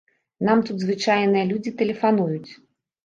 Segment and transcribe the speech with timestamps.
[0.47, 2.51] Нам тут звычайныя людзі тэлефануюць.